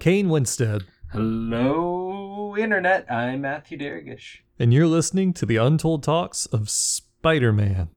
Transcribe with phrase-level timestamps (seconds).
[0.00, 3.04] Kane Winstead, Hello, Internet.
[3.12, 4.38] I'm Matthew Dergish.
[4.58, 7.88] and you're listening to the Untold Talks of Spider Man,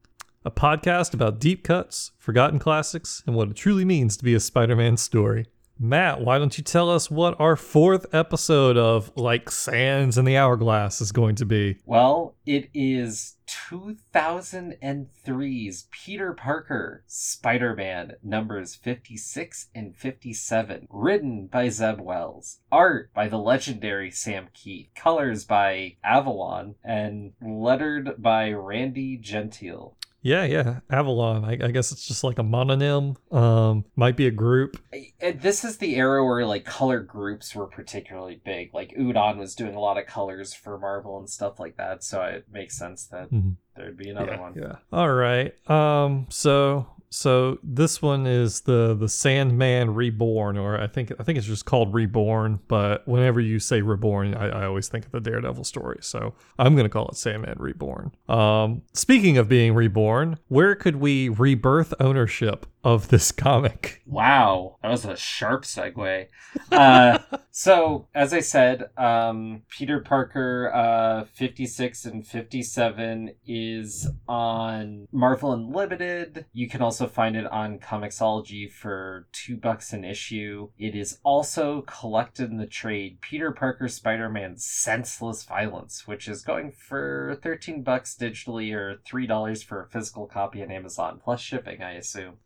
[0.44, 4.42] a podcast about deep cuts, forgotten classics, and what it truly means to be a
[4.42, 5.46] Spider Man story.
[5.80, 10.36] Matt, why don't you tell us what our fourth episode of Like Sands in the
[10.38, 11.78] Hourglass is going to be?
[11.86, 13.36] Well, it is
[13.70, 20.88] 2003's Peter Parker Spider Man numbers 56 and 57.
[20.90, 22.60] Written by Zeb Wells.
[22.72, 24.95] Art by the legendary Sam Kieth.
[24.95, 26.76] Colors by Avalon.
[26.84, 29.95] And lettered by Randy Gentile.
[30.24, 31.44] Yeah, yeah, Avalon.
[31.44, 33.18] I, I guess it's just like a mononym.
[33.32, 34.82] Um, might be a group.
[35.20, 38.74] And this is the era where like color groups were particularly big.
[38.74, 42.22] Like Udon was doing a lot of colors for Marvel and stuff like that, so
[42.24, 43.58] it makes sense that Mhm.
[43.76, 44.54] there'd be another yeah, one.
[44.56, 44.76] Yeah.
[44.94, 45.54] All right.
[45.70, 46.28] Um.
[46.30, 51.45] So so this one is the the Sandman Reborn, or I think I think it's
[51.45, 52.59] just called Reborn.
[52.67, 56.00] But whenever you say Reborn, I, I always think of the Daredevil story.
[56.02, 58.11] So I'm gonna call it Sandman Reborn.
[58.28, 58.81] Um.
[58.94, 64.02] Speaking of being reborn, where could we rebirth ownership of this comic?
[64.06, 66.28] Wow, that was a sharp segue.
[66.72, 67.20] Uh,
[67.52, 76.45] so, as I said, um, Peter Parker uh, 56 and 57 is on Marvel Unlimited.
[76.52, 80.70] You can also find it on Comixology for two bucks an issue.
[80.77, 86.44] It is also collected in the trade Peter Parker Spider Man Senseless Violence, which is
[86.44, 91.82] going for 13 bucks digitally or $3 for a physical copy on Amazon, plus shipping,
[91.82, 92.38] I assume.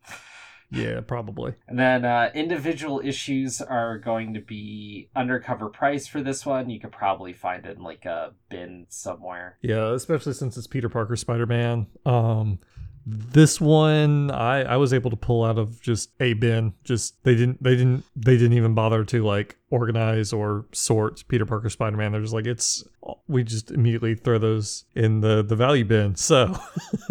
[0.69, 1.53] Yeah, probably.
[1.67, 6.69] And then uh, individual issues are going to be undercover price for this one.
[6.69, 9.57] You could probably find it in like a bin somewhere.
[9.61, 11.87] Yeah, especially since it's Peter Parker Spider Man.
[12.05, 12.59] Um,
[13.09, 16.73] this one I I was able to pull out of just a bin.
[16.83, 21.45] Just they didn't they didn't they didn't even bother to like organize or sort Peter
[21.45, 22.11] Parker Spider Man.
[22.11, 22.83] They're just like it's
[23.27, 26.15] we just immediately throw those in the the value bin.
[26.15, 26.59] So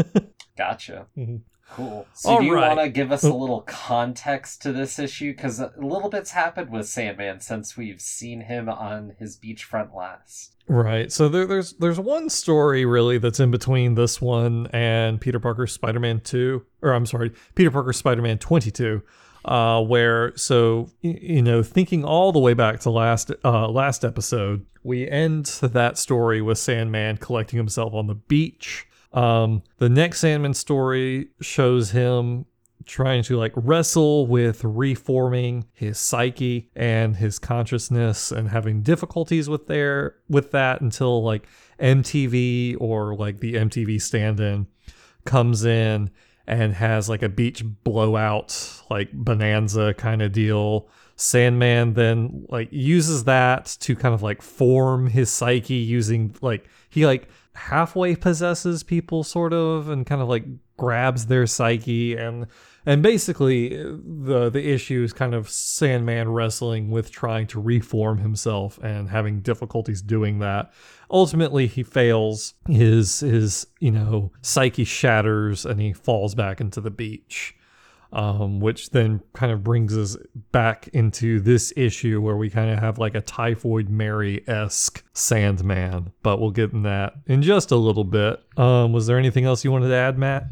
[0.57, 1.07] Gotcha.
[1.17, 1.41] Mhm.
[1.73, 2.07] Cool.
[2.15, 2.69] So All do you right.
[2.69, 5.33] want to give us a little context to this issue?
[5.35, 10.55] Because a little bit's happened with Sandman since we've seen him on his beachfront last.
[10.69, 11.11] Right.
[11.11, 15.67] So there, there's there's one story really that's in between this one and Peter Parker
[15.67, 19.03] Spider Man two, or I'm sorry, Peter Parker Spider Man twenty two,
[19.45, 24.65] uh, where so you know thinking all the way back to last uh, last episode,
[24.85, 28.87] we end that story with Sandman collecting himself on the beach.
[29.17, 32.45] Um, the next Sandman story shows him
[32.85, 39.67] trying to like wrestle with reforming his psyche and his consciousness and having difficulties with
[39.67, 41.49] there with that until like
[41.81, 44.69] MTV or like the MTV stand-in
[45.25, 46.11] comes in
[46.47, 50.89] and has like a beach blowout like bonanza kind of deal.
[51.17, 57.07] Sandman then like uses that to kind of like form his psyche using like he
[57.07, 60.45] like halfway possesses people sort of and kind of like
[60.77, 62.47] grabs their psyche and
[62.85, 68.79] and basically the the issue is kind of Sandman wrestling with trying to reform himself
[68.83, 70.73] and having difficulties doing that.
[71.11, 72.55] Ultimately he fails.
[72.69, 77.57] His his, you know, psyche shatters and he falls back into the beach
[78.13, 80.17] um, which then kind of brings us
[80.53, 86.13] back into this issue where we kind of have like a Typhoid Mary esque Sandman,
[86.23, 88.41] but we'll get in that in just a little bit.
[88.57, 90.45] Um, was there anything else you wanted to add, Matt?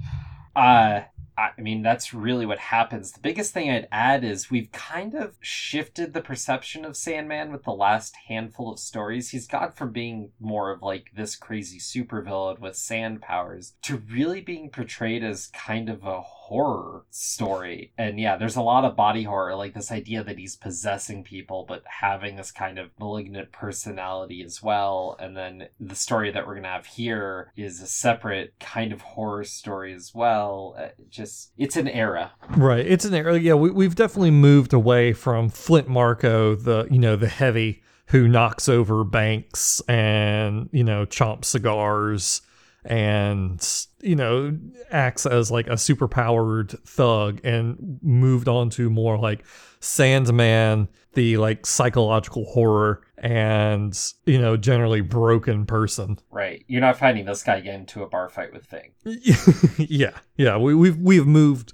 [0.54, 1.00] Uh,
[1.36, 3.10] I mean, that's really what happens.
[3.10, 7.64] The biggest thing I'd add is we've kind of shifted the perception of Sandman with
[7.64, 9.30] the last handful of stories.
[9.30, 14.42] He's gone from being more of like this crazy supervillain with sand powers to really
[14.42, 17.90] being portrayed as kind of a horror story.
[17.96, 21.64] And yeah, there's a lot of body horror, like this idea that he's possessing people,
[21.66, 25.16] but having this kind of malignant personality as well.
[25.18, 29.00] And then the story that we're going to have here is a separate kind of
[29.00, 30.76] horror story as well.
[30.78, 32.32] Uh, just, it's an era.
[32.50, 32.86] Right.
[32.86, 33.38] It's an era.
[33.38, 38.28] Yeah, we, we've definitely moved away from Flint Marko, the you know the heavy who
[38.28, 42.42] knocks over banks and you know chomps cigars
[42.84, 44.56] and you know
[44.90, 49.44] acts as like a superpowered thug and moved on to more like
[49.80, 56.18] Sandman, the like psychological horror and you know generally broken person.
[56.30, 56.64] Right.
[56.68, 58.92] You're not finding this guy get into a bar fight with Thing.
[59.78, 60.56] yeah, yeah.
[60.56, 61.72] We, we've we've moved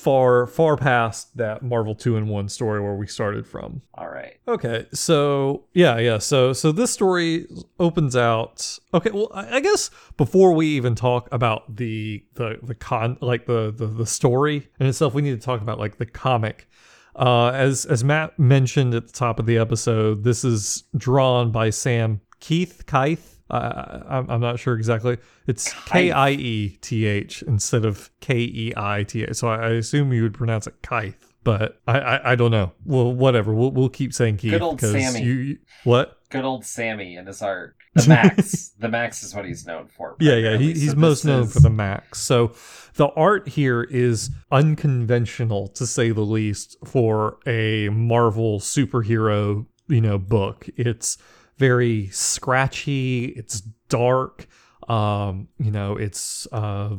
[0.00, 3.82] far far past that Marvel two in one story where we started from.
[3.94, 4.38] All right.
[4.48, 6.18] Okay, so yeah, yeah.
[6.18, 7.46] So so this story
[7.78, 8.78] opens out.
[8.94, 13.46] Okay, well, I I guess before we even talk about the the the con like
[13.46, 16.66] the the, the story in itself, we need to talk about like the comic.
[17.14, 21.68] Uh, as as Matt mentioned at the top of the episode, this is drawn by
[21.68, 23.39] Sam Kieth Kieth.
[23.50, 25.18] I'm, I'm not sure exactly.
[25.46, 29.34] It's K I E T H instead of K E I T H.
[29.36, 32.72] So I, I assume you would pronounce it Keith, but I, I, I don't know.
[32.84, 33.52] Well, whatever.
[33.54, 34.52] We'll we'll keep saying Keith.
[34.52, 35.22] Good old Sammy.
[35.22, 36.16] You, you- what?
[36.30, 37.76] Good old Sammy and his art.
[37.96, 38.68] The Maxx.
[38.78, 40.14] the Maxx is what he's known for.
[40.20, 40.56] Yeah, yeah.
[40.58, 42.20] He, he's So most known is- for the Maxx.
[42.20, 42.52] So
[42.94, 50.18] the art here is unconventional, to say the least, for a Marvel superhero, you know,
[50.18, 50.68] book.
[50.76, 51.18] It's
[51.60, 53.26] very scratchy.
[53.26, 53.60] It's
[53.90, 54.48] dark.
[54.88, 56.96] Um, you know, it's uh,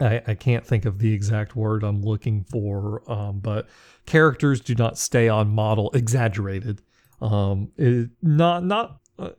[0.00, 3.68] I, I can't think of the exact word I'm looking for, um, but
[4.06, 5.90] characters do not stay on model.
[5.94, 6.80] Exaggerated.
[7.20, 9.00] Um, it, not not.
[9.18, 9.30] Uh,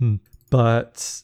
[0.00, 0.16] hmm.
[0.50, 1.22] But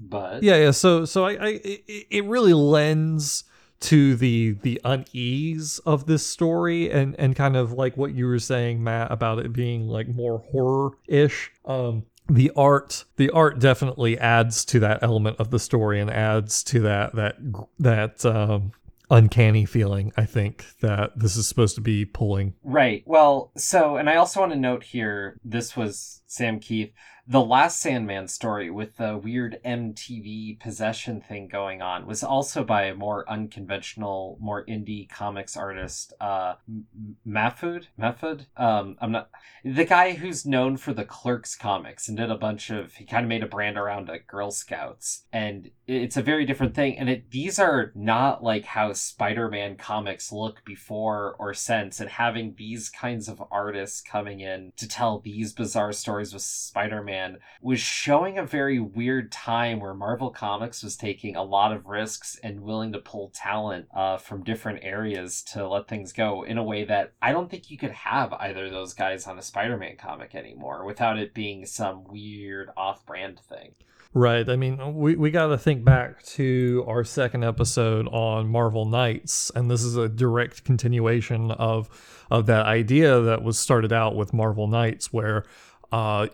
[0.00, 0.70] But yeah, yeah.
[0.70, 3.44] So, so I, I, it, it really lends
[3.82, 8.38] to the the unease of this story, and and kind of like what you were
[8.38, 11.50] saying, Matt, about it being like more horror ish.
[11.64, 16.62] Um, the art, the art definitely adds to that element of the story, and adds
[16.64, 17.36] to that that
[17.78, 18.72] that um,
[19.10, 20.12] uncanny feeling.
[20.16, 22.54] I think that this is supposed to be pulling.
[22.64, 23.02] Right.
[23.06, 26.92] Well, so, and I also want to note here this was Sam Kieth.
[27.24, 32.86] The last Sandman story with the weird MTV possession thing going on was also by
[32.86, 37.86] a more unconventional, more indie comics artist, uh, M- M- Mahfood.
[37.96, 38.46] Mahfood.
[38.56, 39.30] Um, I'm not
[39.64, 42.94] the guy who's known for the Clerks comics and did a bunch of.
[42.94, 46.74] He kind of made a brand around like Girl Scouts, and it's a very different
[46.74, 46.98] thing.
[46.98, 52.56] And it these are not like how Spider-Man comics look before or since, and having
[52.58, 57.11] these kinds of artists coming in to tell these bizarre stories with Spider-Man
[57.60, 62.38] was showing a very weird time where Marvel Comics was taking a lot of risks
[62.42, 66.64] and willing to pull talent uh, from different areas to let things go in a
[66.64, 69.96] way that I don't think you could have either of those guys on a Spider-Man
[69.96, 73.74] comic anymore without it being some weird off-brand thing.
[74.14, 74.46] Right.
[74.46, 79.50] I mean, we, we got to think back to our second episode on Marvel Knights,
[79.54, 81.88] and this is a direct continuation of
[82.30, 85.44] of that idea that was started out with Marvel Knights, where
[85.92, 86.26] uh,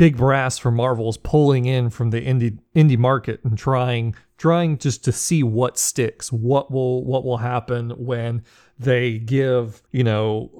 [0.00, 5.04] big brass from Marvel's pulling in from the indie indie market and trying trying just
[5.04, 8.42] to see what sticks, what will what will happen when
[8.78, 10.50] they give you know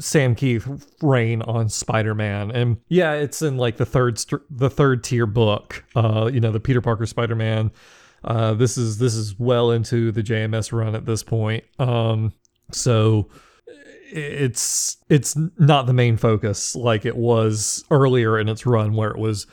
[0.00, 5.04] Sam Kieth reign on Spider-Man, and yeah, it's in like the third st- the third
[5.04, 5.84] tier book.
[5.94, 7.70] Uh, you know, the Peter Parker Spider-Man.
[8.24, 11.62] Uh, this is this is well into the JMS run at this point.
[11.78, 12.32] Um,
[12.72, 13.28] so
[14.12, 19.18] it's it's not the main focus like it was earlier in its run, where it
[19.18, 19.46] was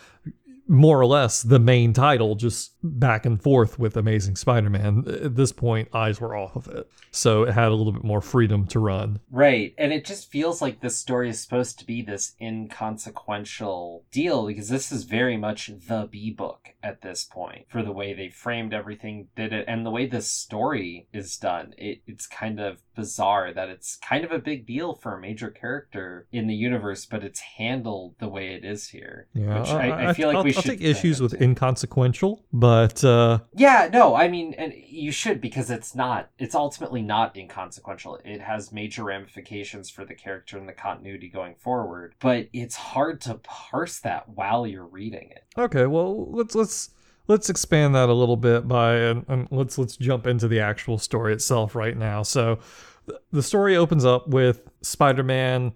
[0.69, 5.03] more or less the main title, just back and forth with Amazing Spider-Man.
[5.07, 8.21] At this point, eyes were off of it, so it had a little bit more
[8.21, 9.19] freedom to run.
[9.31, 9.73] Right.
[9.79, 14.69] And it just feels like this story is supposed to be this inconsequential deal because
[14.69, 18.73] this is very much the B book at this point for the way they framed
[18.73, 21.73] everything, did it, and the way this story is done.
[21.77, 25.49] It, it's kind of bizarre that it's kind of a big deal for a major
[25.49, 29.27] character in the universe, but it's handled the way it is here.
[29.33, 33.03] Yeah, Which I, I feel like I'll, we I'll should take issues with inconsequential, but
[33.03, 36.29] uh, Yeah, no, I mean, and you should because it's not.
[36.37, 38.19] It's ultimately not inconsequential.
[38.25, 42.15] It has major ramifications for the character and the continuity going forward.
[42.19, 45.45] But it's hard to parse that while you're reading it.
[45.57, 45.85] Okay.
[45.85, 46.89] Well, let's let's
[47.27, 50.97] let's expand that a little bit by and, and let's let's jump into the actual
[50.97, 52.23] story itself right now.
[52.23, 52.59] So,
[53.07, 55.73] th- the story opens up with Spider-Man.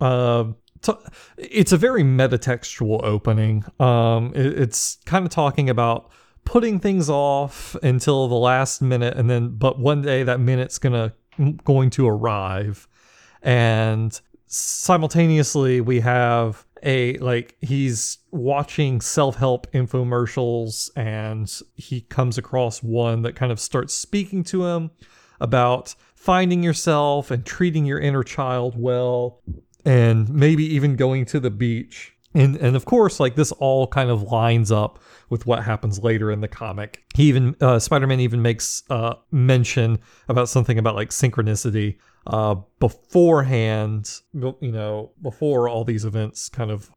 [0.00, 0.44] Uh,
[0.82, 0.92] t-
[1.36, 3.64] it's a very metatextual opening.
[3.80, 6.10] Um, it- it's kind of talking about
[6.44, 11.12] putting things off until the last minute, and then but one day that minute's gonna
[11.64, 12.88] going to arrive,
[13.42, 23.22] and simultaneously we have a like he's watching self-help infomercials and he comes across one
[23.22, 24.90] that kind of starts speaking to him
[25.40, 29.40] about finding yourself and treating your inner child well
[29.84, 34.10] and maybe even going to the beach and and of course like this all kind
[34.10, 37.04] of lines up with what happens later in the comic.
[37.14, 44.20] He even uh, spider-man even makes uh, mention about something about like synchronicity uh, beforehand
[44.34, 46.90] you know before all these events kind of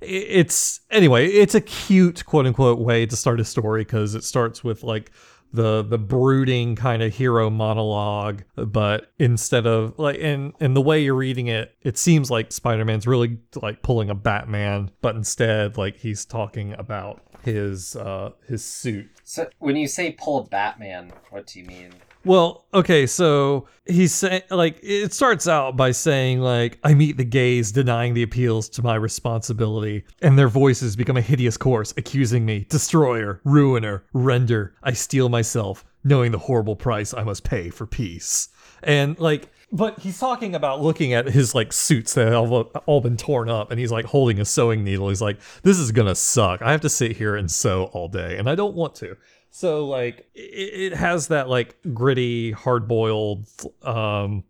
[0.00, 4.62] it's anyway it's a cute quote unquote way to start a story because it starts
[4.62, 5.10] with like
[5.52, 11.02] the the brooding kind of hero monologue but instead of like in in the way
[11.02, 15.96] you're reading it it seems like spider-man's really like pulling a batman but instead like
[15.96, 21.46] he's talking about his uh his suit So when you say pull a Batman, what
[21.46, 21.92] do you mean?
[22.24, 27.24] Well, okay, so he's saying like it starts out by saying like I meet the
[27.24, 32.44] gaze denying the appeals to my responsibility, and their voices become a hideous chorus accusing
[32.44, 34.74] me, destroyer, ruiner, render.
[34.82, 38.48] I steel myself, knowing the horrible price I must pay for peace.
[38.82, 42.52] And like but he's talking about looking at his like suits that have
[42.86, 45.08] all, been torn up and he's like holding a sewing needle.
[45.08, 46.60] He's like, this is gonna suck.
[46.60, 49.16] I have to sit here and sew all day and I don't want to.
[49.50, 53.46] So like it, it has that like gritty, hard boiled,
[53.82, 54.44] um,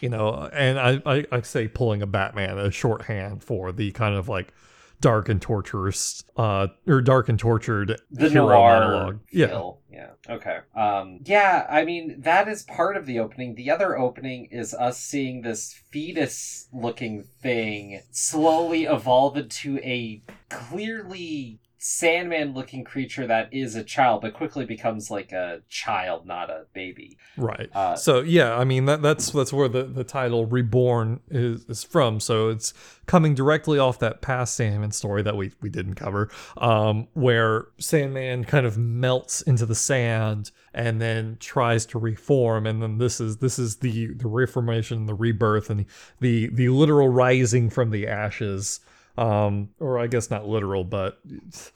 [0.00, 4.14] you know, and I, I I say pulling a Batman a shorthand for the kind
[4.14, 4.52] of like
[5.00, 9.20] dark and torturous, uh, or dark and tortured the hero noir monologue.
[9.30, 9.80] feel.
[9.90, 10.10] Yeah.
[10.28, 10.58] Okay.
[10.74, 11.20] Um.
[11.24, 11.66] Yeah.
[11.70, 13.54] I mean, that is part of the opening.
[13.54, 22.54] The other opening is us seeing this fetus-looking thing slowly evolve into a clearly Sandman
[22.54, 27.18] looking creature that is a child, but quickly becomes like a child, not a baby.
[27.36, 27.68] Right.
[27.74, 31.84] Uh, so yeah, I mean that that's that's where the, the title Reborn is, is
[31.84, 32.18] from.
[32.18, 32.72] So it's
[33.04, 38.44] coming directly off that past Sandman story that we we didn't cover, um, where Sandman
[38.44, 43.36] kind of melts into the sand and then tries to reform, and then this is
[43.38, 45.84] this is the the reformation, the rebirth, and
[46.20, 48.80] the the literal rising from the ashes
[49.18, 51.20] um or i guess not literal but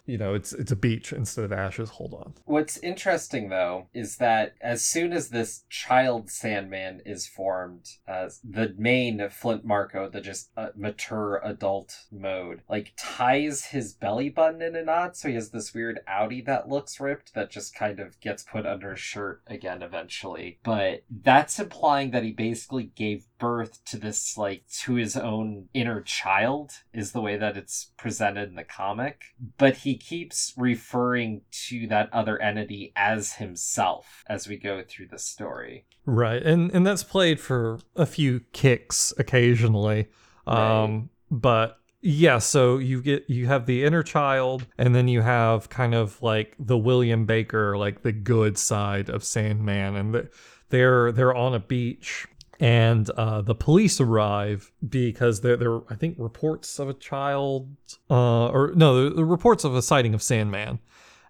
[0.07, 4.17] you know it's it's a beach instead of ashes hold on What's interesting, though, is
[4.17, 10.21] that as soon as this child Sandman is formed, uh, the main Flint Marko, the
[10.21, 15.35] just uh, mature adult mode, like ties his belly button in a knot, so he
[15.35, 19.01] has this weird outie that looks ripped that just kind of gets put under his
[19.01, 20.59] shirt again eventually.
[20.63, 26.01] But that's implying that he basically gave birth to this, like, to his own inner
[26.03, 29.23] child, is the way that it's presented in the comic.
[29.59, 35.19] But he keeps referring to that other entity as himself as we go through the
[35.19, 35.87] story.
[36.07, 40.09] right and and that's played for a few kicks occasionally
[40.47, 45.69] um but yeah so you get you have the inner child and then you have
[45.69, 50.31] kind of like the william baker like the good side of sandman and the,
[50.71, 52.27] they're they're on a beach
[52.61, 57.75] and uh, the police arrive because there there I think reports of a child
[58.11, 60.79] uh, or no the, the reports of a sighting of Sandman.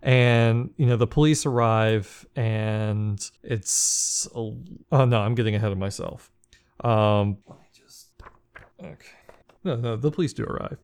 [0.02, 4.56] And you know the police arrive and it's oh
[4.90, 6.32] no i'm getting ahead of myself.
[6.82, 8.08] Um let me just
[8.82, 8.96] okay.
[9.62, 10.78] No no the police do arrive.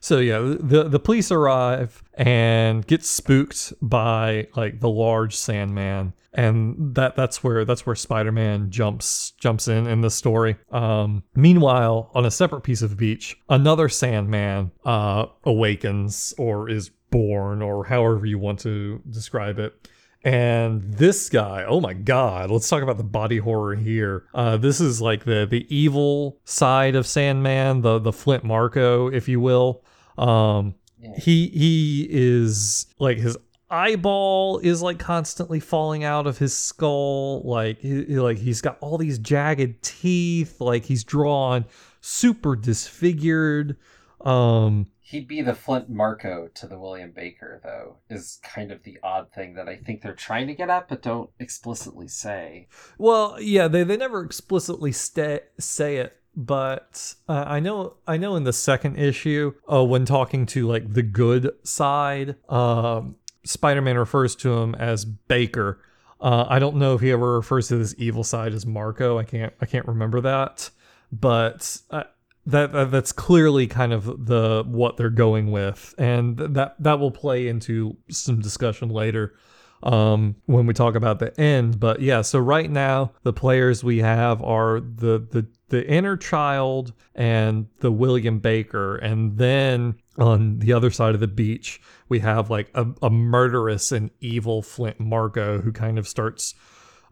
[0.00, 6.94] So yeah the the police arrive and get spooked by like the large sandman and
[6.94, 10.56] that that's where that's where spider-man jumps jumps in in the story.
[10.70, 17.62] Um meanwhile on a separate piece of beach another sandman uh awakens or is born
[17.62, 19.88] or however you want to describe it.
[20.22, 24.24] And this guy oh my god let's talk about the body horror here.
[24.34, 29.28] Uh this is like the the evil side of sandman the the flint marko if
[29.28, 29.82] you will.
[30.18, 30.74] Um
[31.16, 33.36] he he is like his
[33.70, 37.42] eyeball is like constantly falling out of his skull.
[37.42, 40.60] Like he, like he's got all these jagged teeth.
[40.60, 41.64] Like he's drawn
[42.00, 43.76] super disfigured.
[44.20, 48.98] Um He'd be the Flint Marko to the William Baker, though, is kind of the
[49.02, 52.68] odd thing that I think they're trying to get at, but don't explicitly say.
[52.98, 58.36] Well, yeah, they, they never explicitly sta say it, but uh, I know I know
[58.36, 63.16] in the second issue, uh, when talking to like the good side, um,
[63.48, 65.80] Spider-Man refers to him as Baker.
[66.20, 69.18] Uh, I don't know if he ever refers to this evil side as Marko.
[69.18, 70.70] I can't I can't remember that,
[71.10, 71.80] but.
[71.90, 72.04] Uh,
[72.46, 77.10] that, that that's clearly kind of the what they're going with and that that will
[77.10, 79.34] play into some discussion later
[79.82, 83.98] um when we talk about the end but yeah so right now the players we
[83.98, 90.72] have are the the the inner child and the William Baker and then on the
[90.72, 95.60] other side of the beach we have like a, a murderous and evil Flint Marko
[95.60, 96.54] who kind of starts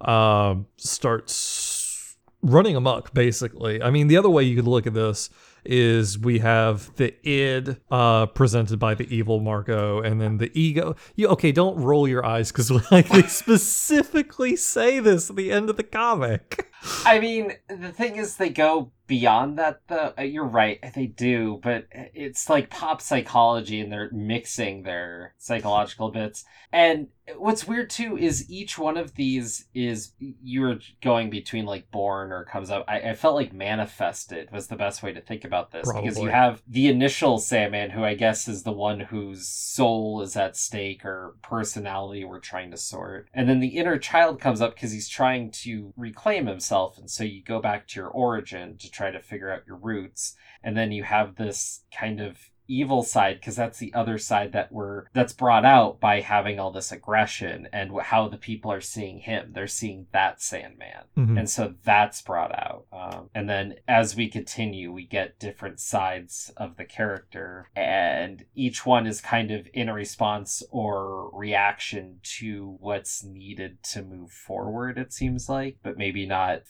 [0.02, 3.82] um starts running amok basically.
[3.82, 5.30] I mean the other way you could look at this
[5.64, 10.94] is we have the id uh presented by the evil marko and then the ego.
[11.16, 15.70] You okay don't roll your eyes because like they specifically say this at the end
[15.70, 16.70] of the comic
[17.04, 20.12] I mean, the thing is, they go beyond that, though.
[20.18, 26.11] Uh, You're right, they do, but it's like pop psychology and they're mixing their psychological
[26.11, 26.45] bits.
[26.73, 32.33] And what's weird, too, is each one of these is you're going between like Born
[32.33, 32.85] or Comes Up.
[32.88, 36.28] I, I felt like Manifested was the best way to think about this because you
[36.28, 41.04] have the initial Sandman, who I guess is the one whose soul is at stake
[41.04, 43.28] or personality we're trying to sort.
[43.33, 46.75] And then the inner child comes up because he's trying to reclaim himself.
[46.99, 50.37] And so you go back to your origin to try to figure out your roots.
[50.62, 54.73] And then you have this kind of evil side because that's the other side that
[54.73, 59.20] we're that's brought out by having all this aggression and how the people are seeing
[59.20, 59.52] him.
[59.54, 61.04] They're seeing that sandman.
[61.16, 61.38] Mhm.
[61.38, 66.52] and so that's brought out um, and then as we continue we get different sides
[66.56, 72.76] of the character and each one is kind of in a response or reaction to
[72.80, 76.62] what's needed to move forward it seems like but maybe not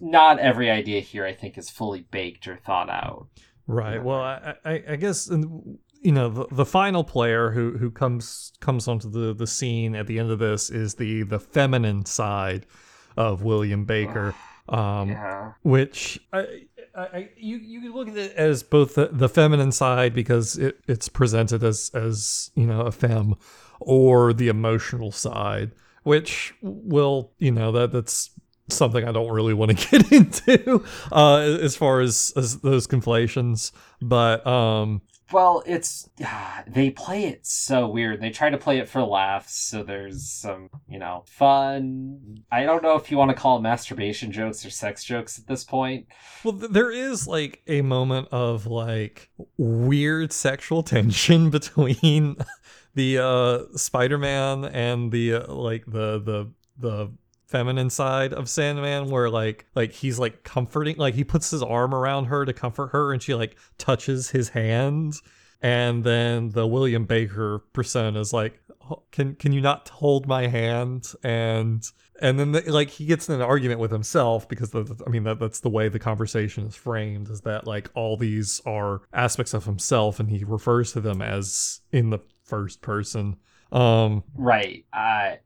[0.00, 3.28] not every idea here i think is fully baked or thought out
[3.66, 4.02] Right.
[4.02, 8.52] Well, I, I, I guess and, you know the, the final player who who comes
[8.60, 12.66] comes onto the the scene at the end of this is the the feminine side
[13.16, 14.34] of William Baker,
[14.68, 19.72] um, yeah which I, I, you you look at it as both the, the feminine
[19.72, 23.36] side because it, it's presented as as you know a femme,
[23.80, 28.30] or the emotional side, which will you know that that's
[28.68, 33.72] something I don't really want to get into uh, as far as, as those conflations.
[34.00, 35.02] But um,
[35.32, 36.08] Well, it's
[36.66, 38.20] they play it so weird.
[38.20, 42.42] They try to play it for laughs, so there's some, you know, fun.
[42.50, 45.46] I don't know if you want to call it masturbation jokes or sex jokes at
[45.46, 46.06] this point.
[46.44, 52.36] well, there is like a moment of like weird sexual tension between
[52.94, 57.12] the uh, Spider-Man and the uh, like the the the
[57.52, 61.94] feminine side of Sandman where like like he's like comforting like he puts his arm
[61.94, 65.14] around her to comfort her and she like touches his hand.
[65.60, 68.58] And then the William Baker persona is like
[69.10, 71.12] can can you not hold my hand?
[71.22, 71.84] And
[72.20, 75.24] and then the, like he gets in an argument with himself because the, I mean
[75.24, 79.52] that that's the way the conversation is framed is that like all these are aspects
[79.52, 83.36] of himself and he refers to them as in the first person.
[83.70, 84.86] Um Right.
[84.92, 85.36] Uh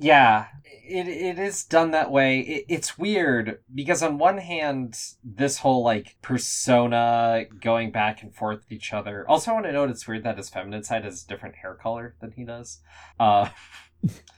[0.00, 2.40] yeah, it it is done that way.
[2.40, 8.60] It, it's weird because on one hand, this whole like persona going back and forth
[8.60, 9.24] with each other.
[9.28, 11.74] Also, I want to note it's weird that his feminine side has a different hair
[11.74, 12.80] color than he does.
[13.18, 13.50] Uh,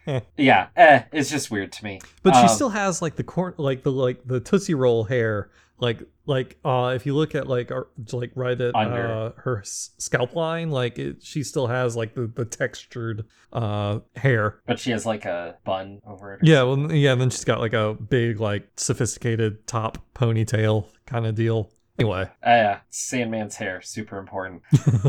[0.37, 2.01] yeah, eh, it's just weird to me.
[2.22, 5.51] But she Um, still has like the corn, like the like the tootsie roll hair,
[5.83, 9.90] like like uh if you look at like our, like right at uh, her s-
[9.99, 14.61] scalp line, like it, she still has like the the textured uh hair.
[14.66, 16.40] But she has like a bun over it.
[16.45, 17.12] Yeah, well, yeah.
[17.12, 21.71] And then she's got like a big like sophisticated top ponytail kind of deal.
[21.99, 24.62] Anyway, Uh, yeah, Sandman's hair, super important.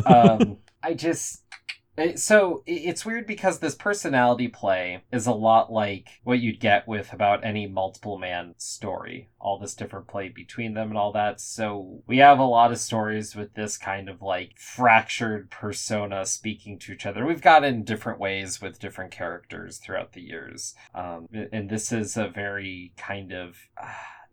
[0.05, 1.43] um, I just.
[2.15, 7.13] So it's weird because this personality play is a lot like what you'd get with
[7.13, 9.29] about any multiple man story.
[9.39, 11.39] All this different play between them and all that.
[11.39, 16.79] So we have a lot of stories with this kind of like fractured persona speaking
[16.79, 17.25] to each other.
[17.25, 20.73] We've got in different ways with different characters throughout the years.
[20.95, 23.57] Um, and this is a very kind of.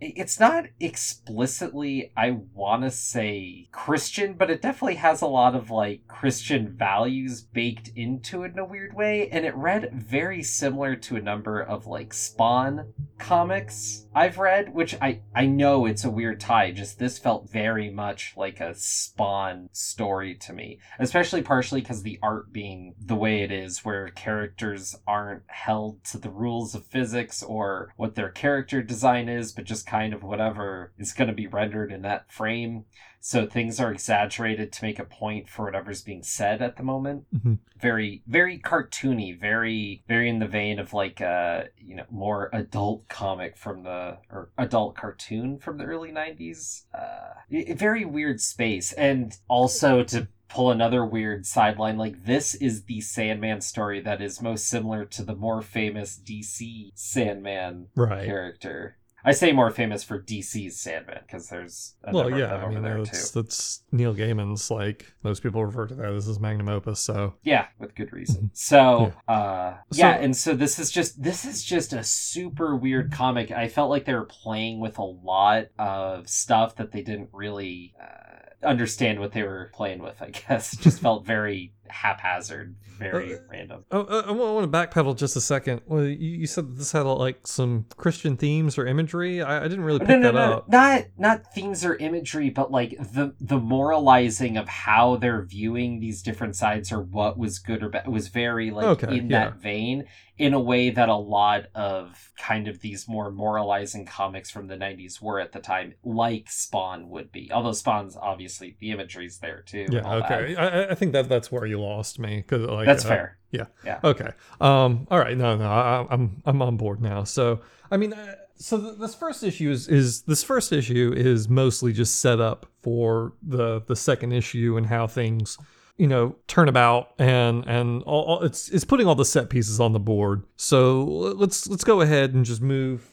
[0.00, 5.70] It's not explicitly i want to say christian but it definitely has a lot of
[5.70, 10.96] like christian values baked into it in a weird way and it read very similar
[10.96, 16.10] to a number of like spawn comics i've read which i i know it's a
[16.10, 21.82] weird tie just this felt very much like a spawn story to me especially partially
[21.82, 26.74] because the art being the way it is where characters aren't held to the rules
[26.74, 31.26] of physics or what their character design is but just kind of whatever is going
[31.26, 32.84] to be rendered in that frame.
[33.18, 37.24] So things are exaggerated to make a point for whatever's being said at the moment.
[37.34, 37.58] Mhm.
[37.80, 43.08] very very cartoony very very in the vein of like a you know more adult
[43.08, 48.92] comic from the or adult cartoon from the early 90s uh very weird space.
[48.92, 54.42] And also to pull another weird sideline like this is the sandman story that is
[54.42, 58.26] most similar to the more famous dc sandman right.
[58.26, 62.44] character i say more famous for dc's sandman because there's a Well, yeah.
[62.44, 65.86] of them I over mean, there that's too that's Neil Gaiman's like most people refer
[65.88, 67.00] to that as his magnum opus.
[67.00, 68.50] So Yeah, with good reason.
[68.54, 69.76] So, uh, Mm-hmm.
[69.92, 73.50] So- yeah, and so this is just this is just a super weird comic.
[73.50, 77.94] I felt like they were playing with a lot of stuff that they didn't really
[78.00, 80.20] uh, understand what they were playing with.
[80.22, 83.84] I guess It just felt very haphazard, very Uh, random.
[83.90, 85.80] Oh, uh, I want to backpedal just a second.
[85.86, 89.42] Well, you, you said that this had like some Christian themes or imagery.
[89.42, 90.68] I, I didn't really pick No, no, that no, up.
[90.68, 96.22] not not themes or imagery, but like the the moralizing of how they're viewing these
[96.22, 99.50] different sides or what was good or bad was very like Okay, in yeah.
[99.50, 100.04] that vein,
[100.38, 104.76] in a way that a lot of kind of these more moralizing comics from the
[104.76, 107.50] '90s were at the time, like Spawn would be.
[107.52, 109.86] Although Spawn's obviously the imagery's there too.
[109.90, 110.54] Yeah, okay.
[110.56, 113.38] I, I- I think that that's where you lost me because like That's uh, fair.
[113.50, 113.66] Yeah.
[113.84, 114.00] Yeah.
[114.04, 114.30] Okay.
[114.60, 115.06] Um.
[115.10, 115.36] All right.
[115.36, 115.56] No.
[115.56, 115.66] No.
[115.66, 117.24] I, I'm I'm on board now.
[117.24, 121.48] So I mean, uh, so th- this first issue is is this first issue is
[121.48, 125.58] mostly just set up for the the second issue and how things
[125.96, 129.80] you know turn about and and all, all it's it's putting all the set pieces
[129.80, 130.44] on the board.
[130.56, 133.06] So let's let's go ahead and just move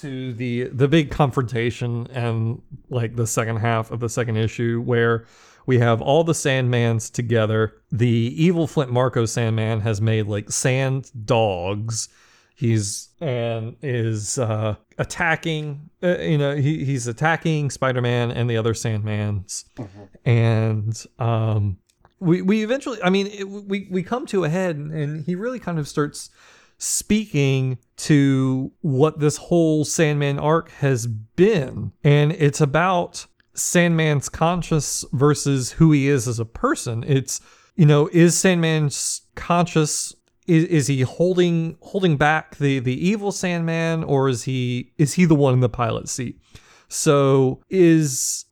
[0.00, 5.26] to the the big confrontation and like the second half of the second issue where
[5.66, 7.74] we have all the Sandmans together.
[7.90, 12.08] The evil Flint Marko Sandman has made like sand dogs.
[12.56, 15.90] He's and is uh, attacking.
[16.02, 20.08] Uh, you know, he, he's attacking Spider-Man and the other Sandmans, Mhm.
[20.24, 21.78] and um,
[22.20, 23.02] we we eventually.
[23.02, 26.30] I mean, it, we we come to a head, and he really kind of starts
[26.78, 31.92] speaking to what this whole Sandman arc has been.
[32.04, 37.04] And it's about Sandman's conscious versus who he is as a person.
[37.06, 37.40] It's,
[37.76, 40.14] you know, is Sandman's conscious
[40.46, 45.24] is, is he holding holding back the the evil Sandman or is he is he
[45.24, 46.38] the one in the pilot seat?
[46.88, 48.44] So is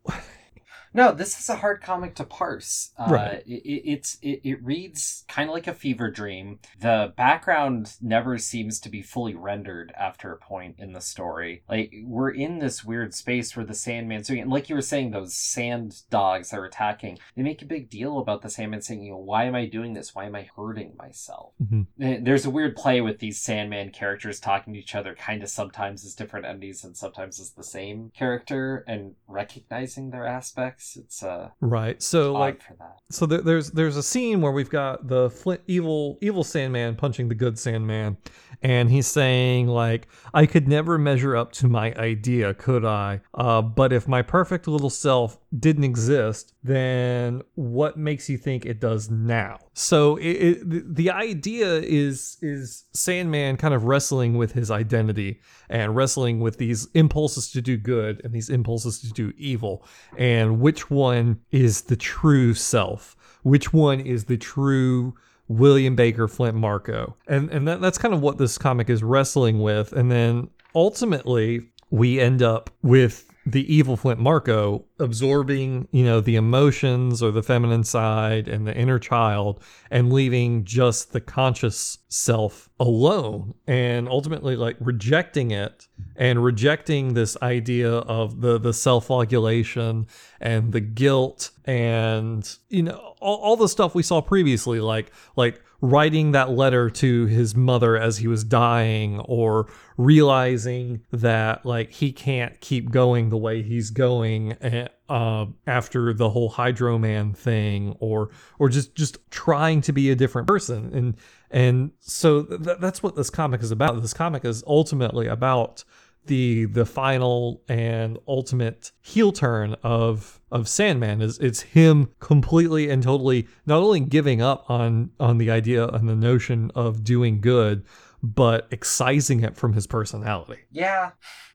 [0.95, 2.93] No, this is a hard comic to parse.
[2.99, 3.43] Uh, Right.
[3.47, 6.59] It, it, it's it, it reads kind of like a fever dream.
[6.81, 11.63] The background never seems to be fully rendered after a point in the story.
[11.69, 15.11] Like we're in this weird space where the Sandman's doing, and like you were saying,
[15.11, 17.19] those sand dogs that are attacking.
[17.37, 19.95] They make a big deal about the Sandman saying, "You know, why am I doing
[19.95, 20.15] this?
[20.15, 21.87] Why am I hurting myself?" Mhm.
[22.01, 25.49] Eh, There's a weird play with these Sandman characters talking to each other, kind of
[25.49, 30.82] sometimes as different entities and sometimes as the same character, and recognizing their aspects.
[30.97, 32.03] It's uh, right.
[32.03, 32.97] So like for that.
[33.11, 37.29] so there, there's there's a scene where we've got the Flint evil evil Sandman punching
[37.29, 38.17] the good Sandman,
[38.63, 43.21] and he's saying like, "I could never measure up to my idea, could I?
[43.35, 48.81] Uh, but if my perfect little self didn't exist, then what makes you think it
[48.81, 54.71] does now?" So it, it, the- idea is is Sandman kind of wrestling with his
[54.71, 59.85] identity and wrestling with these impulses to do good and these impulses to do evil,
[60.19, 63.17] and which one is the true self?
[63.43, 65.15] Which one is the true
[65.49, 67.17] William Baker Flint Marko?
[67.27, 69.93] And and that, that's kind of what this comic is wrestling with.
[69.93, 76.37] And then ultimately we end up with the evil Flint Marko absorbing, you know, the
[76.37, 82.69] emotions or the feminine side and the inner child and leaving just the conscious self
[82.79, 90.07] alone and ultimately like rejecting it and rejecting this idea of the the self-flagellation
[90.41, 95.63] and the guilt and you know all, all the stuff we saw previously like like
[95.83, 102.13] writing that letter to his mother as he was dying or realizing that like he
[102.13, 108.31] can't keep going the way he's going eh, uh, after the whole hydroman thing or
[108.61, 110.95] or just just trying to be a different person.
[110.95, 111.17] And
[111.51, 114.01] and so th- that's what this comic is about.
[114.01, 115.83] This comic is ultimately about
[116.27, 123.03] the the final and ultimate heel turn of of Sandman is it's him completely and
[123.03, 127.85] totally not only giving up on on the idea and the notion of doing good
[128.23, 130.61] but excising it from his personality.
[130.71, 131.11] Yeah.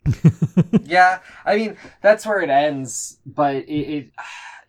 [0.83, 1.19] yeah.
[1.45, 4.11] I mean, that's where it ends, but it, it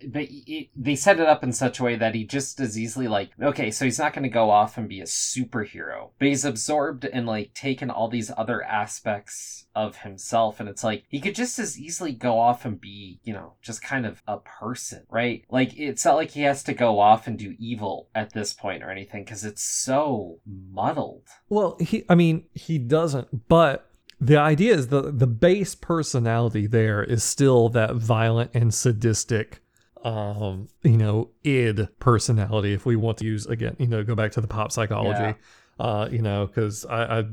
[0.06, 3.08] but it, they set it up in such a way that he just as easily
[3.08, 6.44] like okay so he's not going to go off and be a superhero but he's
[6.44, 11.34] absorbed and like taken all these other aspects of himself and it's like he could
[11.34, 15.44] just as easily go off and be you know just kind of a person right?
[15.50, 18.82] Like it's not like he has to go off and do evil at this point
[18.82, 21.24] or anything because it's so muddled.
[21.48, 27.02] Well, he I mean, he doesn't, but the idea is the the base personality there
[27.02, 29.62] is still that violent and sadistic
[30.04, 34.30] um you know id personality if we want to use again you know go back
[34.32, 35.36] to the pop psychology
[35.80, 37.24] uh you know because I, I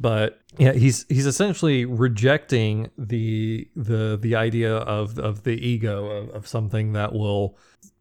[0.00, 6.30] but yeah he's he's essentially rejecting the the the idea of of the ego of,
[6.30, 7.56] of something that will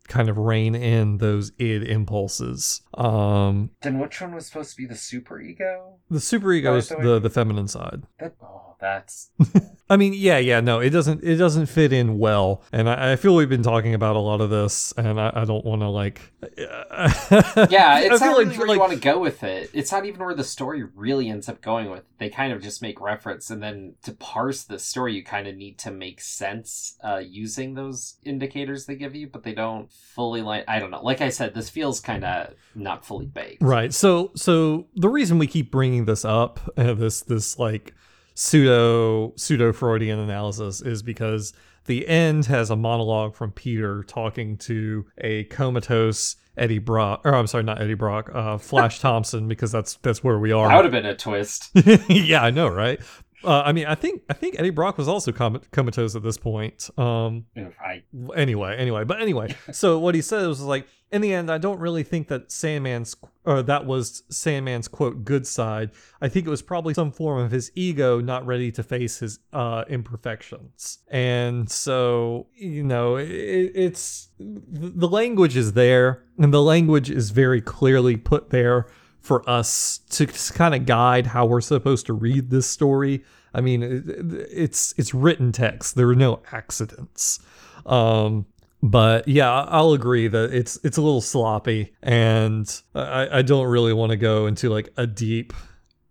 [0.08, 2.82] kind of rein in those id impulses.
[2.96, 6.00] Um, Then which one was supposed to be the super ego?
[6.10, 8.04] the superego is Right, so the it- the feminine side.
[8.20, 9.30] That oh, that's
[9.90, 13.16] I mean, yeah, yeah, no, it doesn't it doesn't fit in well, and I, I
[13.18, 15.90] feel we've been talking about a lot of this, and I, I don't want to
[15.90, 16.22] like.
[16.58, 18.00] yeah.
[18.00, 19.70] It's not like- where like- you want to go with it.
[19.74, 22.04] It's not even where the story really ends up going with.
[22.20, 25.56] They kind of just make reference, and then to parse the story, you kind of
[25.58, 30.42] need to make sense uh, using those indicators they give you, but they don't fully
[30.42, 30.64] like.
[30.70, 31.04] I don't know.
[31.04, 33.62] Like I said, this feels kind of not fully baked.
[33.62, 33.94] Right.
[33.94, 37.94] So so the reason we keep bringing this up, uh, this this like
[38.34, 41.54] pseudo pseudo Freudian analysis, is because
[41.86, 47.48] the end has a monologue from Peter talking to a comatose Eddie Brock, or I'm
[47.48, 50.68] sorry, not Eddie Brock, uh, Flash Thompson, because that's that's where we are.
[50.68, 51.72] That would have been a twist.
[52.10, 53.00] yeah, I know, right?
[53.44, 56.38] Uh, I mean, I think I think Eddie Brock was also com- comatose at this
[56.38, 56.90] point.
[56.98, 58.04] Um, I
[58.36, 61.80] anyway, anyway, but anyway, so what he says was like, in the end, I don't
[61.80, 65.92] really think that Sandman's or that was Sandman's quote good side.
[66.22, 69.40] I think it was probably some form of his ego not ready to face his
[69.52, 77.10] uh, imperfections, and so you know, it, it's the language is there, and the language
[77.10, 78.88] is very clearly put there
[79.20, 83.24] for us to kind of guide how we're supposed to read this story.
[83.54, 84.04] I mean, it,
[84.50, 85.96] it's it's written text.
[85.96, 87.40] There are no accidents.
[87.86, 88.46] Um,
[88.84, 93.94] but yeah, I'll agree that it's it's a little sloppy, and I, I don't really
[93.94, 95.54] want to go into like a deep,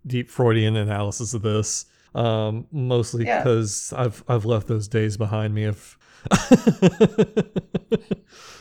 [0.07, 1.87] deep Freudian analysis of this.
[2.15, 3.39] Um, mostly Yeah.
[3.39, 5.97] because I've I've left those days behind me of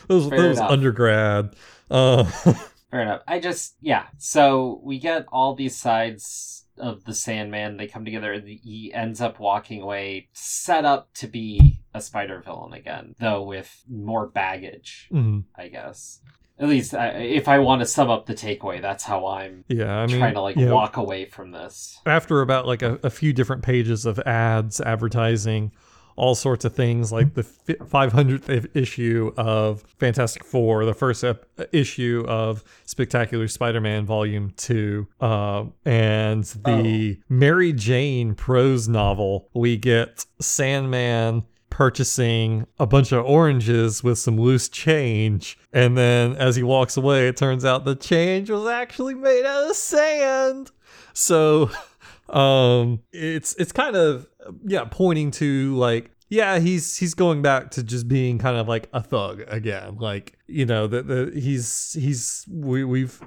[0.08, 0.70] those Fair those enough.
[0.70, 1.54] undergrad.
[1.90, 2.24] Uh,
[2.90, 3.22] Fair enough.
[3.26, 4.04] I just yeah.
[4.18, 7.76] So we get all these sides of the Sandman.
[7.76, 12.40] They come together, and he ends up walking away, set up to be a spider
[12.40, 15.44] villain again, though with more baggage, mhm.
[15.56, 16.20] I guess.
[16.58, 20.00] At least, I, if I want to sum up the takeaway, that's how I'm yeah,
[20.00, 21.98] I mean, trying to like yeah, walk away from this.
[22.04, 25.72] after about like a, a few different pages of ads advertising
[26.20, 32.26] all sorts of things like the 500th issue of fantastic four the first ep- issue
[32.28, 39.48] of spectacular spider-man volume 2 uh, and the mary jane prose novel.
[39.54, 46.54] We get sandman purchasing a bunch of oranges with some loose change and then as
[46.54, 50.70] he walks away it turns out the change was actually made out of sand.
[51.14, 51.70] So
[52.28, 54.26] um it's it's kind of
[54.64, 58.88] yeah pointing to like yeah he's he's going back to just being kind of like
[58.92, 59.96] a thug again.
[59.98, 63.20] Like you know that the he's he's we, we've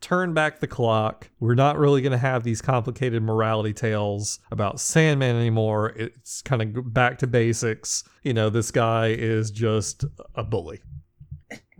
[0.00, 1.30] turned back the clock.
[1.40, 5.90] We're not really going to have these complicated morality tales about sandman anymore.
[5.96, 8.04] It's kind of back to basics.
[8.22, 10.80] You know this guy is just a bully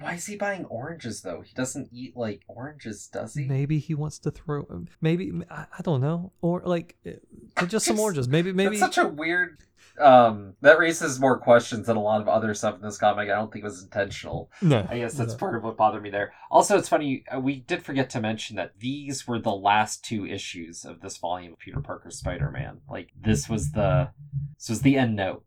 [0.05, 1.41] Why is he buying oranges though?
[1.41, 3.45] He doesn't eat like oranges, does he?
[3.45, 4.67] maybe he wants to throw
[5.01, 9.05] maybe i, I don't know or like uh, just some oranges maybe maybe That's such
[9.05, 9.59] a weird.
[9.99, 13.29] Um, that raises more questions than a lot of other stuff in this comic.
[13.31, 14.51] I don't think it was intentional.
[14.61, 15.39] no I guess that's no.
[15.39, 16.33] part of what bothered me there.
[16.51, 20.27] Also, it's funny, uh, we did forget to mention that these were the last two
[20.27, 22.81] issues of this volume of Peter Parker Spider Man.
[22.89, 24.11] Like, this was the.
[24.59, 25.45] This was the end note.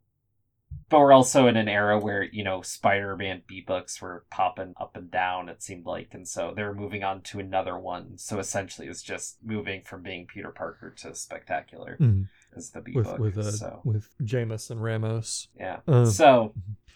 [0.90, 4.72] But we're also in an era where, you know, Spider Man B books were popping
[4.80, 6.14] up and down, it seemed like.
[6.14, 8.16] And so they're moving on to another one.
[8.16, 12.28] So essentially, it's just moving from being Peter Parker to Spectacular Mhm.
[12.56, 15.48] as the B with with uh, so, with Jenkins and Ramos.
[15.58, 15.80] yeah.
[15.86, 16.54] Um, so,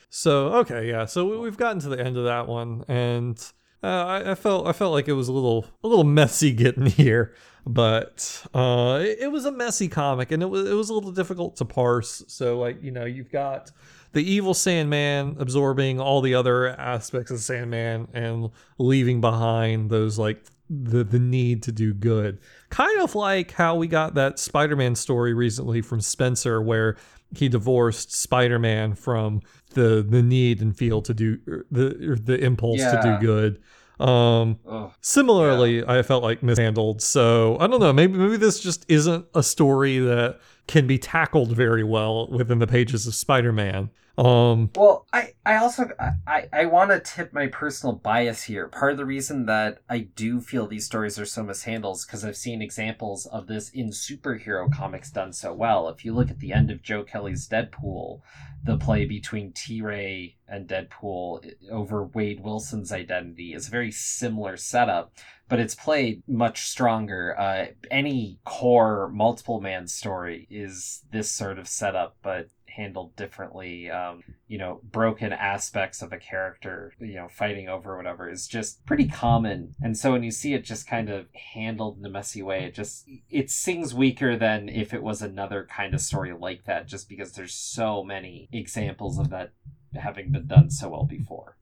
[0.09, 1.05] So okay, yeah.
[1.05, 3.39] So we, we've gotten to the end of that one, and
[3.83, 6.87] uh, I, I felt I felt like it was a little a little messy getting
[6.87, 7.35] here,
[7.67, 11.13] but uh, it, it was a messy comic, and it was it was a little
[11.13, 12.23] difficult to parse.
[12.29, 13.71] So like you know you've got
[14.13, 20.45] the evil Sandman absorbing all the other aspects of Sandman and leaving behind those like
[20.71, 22.39] the the need to do good.
[22.71, 26.97] Kind of like how we got that Spider-Man story recently from Spencer where
[27.35, 29.43] he divorced Spider-Man from
[29.75, 33.61] the the need and feel to do er, the the impulse to do good.
[33.99, 34.93] Um ugh.
[35.01, 37.03] Similarly, I felt like mishandled.
[37.03, 37.93] So I don't know.
[37.93, 42.67] Maybe maybe this just isn't a story that can be tackled very well within the
[42.67, 43.91] pages of Spider-Man.
[44.19, 45.89] Um, Well, I, I also
[46.27, 48.69] I, I want to tip my personal bias here.
[48.69, 52.23] Part of the reason that I do feel these stories are so mishandled is because
[52.23, 55.89] I've seen examples of this in superhero comics done so well.
[55.89, 58.21] If you look at the end of Joe Kelly's Deadpool,
[58.63, 64.59] the play between T Ray and Deadpool over Wade Wilson's identity is a very similar
[64.59, 65.15] setup,
[65.53, 67.39] but it's played much stronger.
[67.39, 73.91] Uh, any core multiple man story is this sort of setup, but handled differently.
[73.91, 78.83] Um, you know, broken aspects of a character, you know, fighting over whatever is just
[78.87, 79.75] pretty common.
[79.83, 82.75] And so when you see it just kind of handled in a messy way, it
[82.75, 87.11] just it sings weaker than if it was another kind of story like that, just
[87.11, 89.53] because there's so many examples of that
[89.93, 91.59] having been done so well before.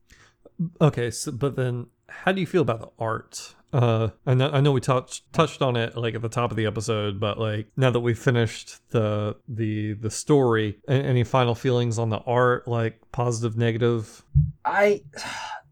[0.79, 3.55] Okay, so but then how do you feel about the art?
[3.73, 6.57] Uh, I know I know we touched touched on it like at the top of
[6.57, 11.97] the episode, but like now that we've finished the the the story, any final feelings
[11.97, 14.23] on the art, like positive, negative?
[14.65, 15.03] I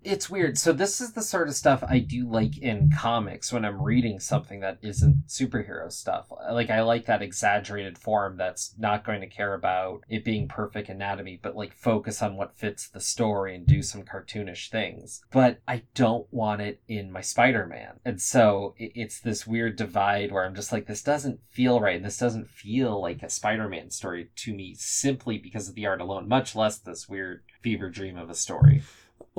[0.09, 0.57] it's weird.
[0.57, 4.19] So this is the sort of stuff I do like in comics when I'm reading
[4.19, 6.31] something that isn't superhero stuff.
[6.51, 10.89] Like I like that exaggerated form that's not going to care about it being perfect
[10.89, 15.21] anatomy, but like focus on what fits the story and do some cartoonish things.
[15.31, 17.99] But I don't want it in my Spider-Man.
[18.03, 22.05] And so it's this weird divide where I'm just like this doesn't feel right and
[22.05, 26.27] this doesn't feel like a Spider-Man story to me simply because of the art alone,
[26.27, 28.81] much less this weird fever dream of a story.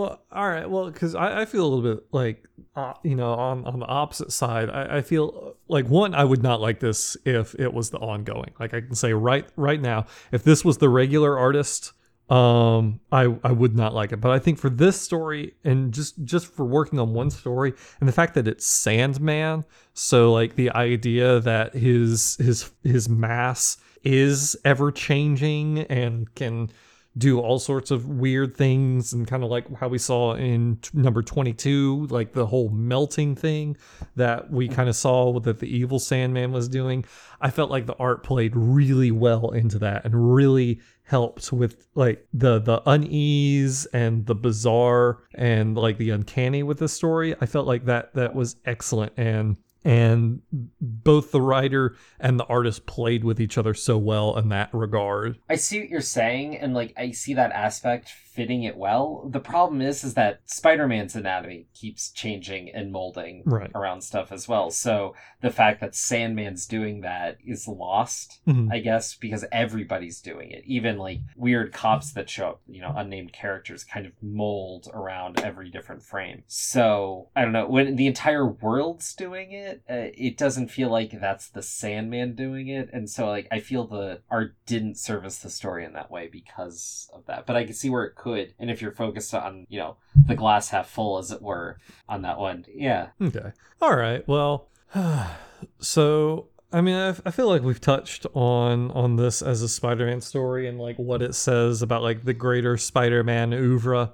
[0.01, 0.69] Well, all right.
[0.69, 3.87] Well, because I, I feel a little bit like, uh, you know, on, on the
[3.87, 7.91] opposite side, I, I feel like one, I would not like this if it was
[7.91, 8.53] the ongoing.
[8.59, 11.93] Like I can say right right now, if this was the regular artist,
[12.31, 14.23] um, I I would not like it.
[14.23, 18.09] But I think for this story and just just for working on one story and
[18.09, 24.57] the fact that it's Sandman, so like the idea that his his his mass is
[24.65, 26.71] ever changing and can
[27.19, 30.91] do all sorts of weird things and kind of like how we saw in t-
[30.95, 33.77] number 22 like the whole melting thing
[34.15, 37.05] that we kind of saw that the evil sandman was doing.
[37.41, 42.25] I felt like the art played really well into that and really helped with like
[42.33, 47.35] the the unease and the bizarre and like the uncanny with the story.
[47.41, 50.43] I felt like that that was excellent and and
[50.81, 55.39] both the writer and the artist played with each other so well in that regard.
[55.49, 59.29] I see what you're saying and like I see that aspect fitting it well.
[59.31, 63.71] The problem is is that Spider-Man's anatomy keeps changing and molding right.
[63.75, 64.71] around stuff as well.
[64.71, 68.71] So the fact that Sandman's doing that is lost, mm-hmm.
[68.73, 70.63] I guess, because everybody's doing it.
[70.67, 75.41] Even like weird cops that show up, you know, unnamed characters kind of mold around
[75.41, 76.43] every different frame.
[76.47, 81.19] So I don't know when the entire world's doing it, uh, it doesn't feel like
[81.21, 85.51] that's the Sandman doing it, and so like I feel the art didn't service the
[85.51, 87.47] story in that way because of that.
[87.47, 88.55] But I can see where it could.
[88.59, 91.79] And if you're focused on, you know, the glass half full, as it were,
[92.09, 93.09] on that one, yeah.
[93.21, 93.53] Okay.
[93.81, 94.27] All right.
[94.29, 94.69] Well,
[95.81, 100.21] so I mean, I, I feel like we've touched on on this as a Spider-Man
[100.21, 104.13] story and like what it says about like the greater Spider-Man oeuvre